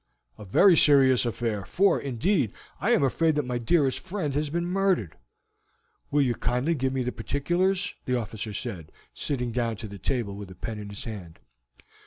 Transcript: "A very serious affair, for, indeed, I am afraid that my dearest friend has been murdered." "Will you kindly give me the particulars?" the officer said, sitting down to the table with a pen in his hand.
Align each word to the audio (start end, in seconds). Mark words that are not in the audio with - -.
"A 0.39 0.45
very 0.45 0.75
serious 0.75 1.27
affair, 1.27 1.63
for, 1.63 1.99
indeed, 1.99 2.53
I 2.79 2.89
am 2.89 3.03
afraid 3.03 3.35
that 3.35 3.45
my 3.45 3.59
dearest 3.59 3.99
friend 3.99 4.33
has 4.33 4.49
been 4.49 4.65
murdered." 4.65 5.15
"Will 6.09 6.23
you 6.23 6.33
kindly 6.33 6.73
give 6.73 6.91
me 6.91 7.03
the 7.03 7.11
particulars?" 7.11 7.93
the 8.05 8.15
officer 8.17 8.51
said, 8.51 8.91
sitting 9.13 9.51
down 9.51 9.75
to 9.77 9.87
the 9.87 9.99
table 9.99 10.33
with 10.35 10.49
a 10.49 10.55
pen 10.55 10.79
in 10.79 10.89
his 10.89 11.03
hand. 11.03 11.37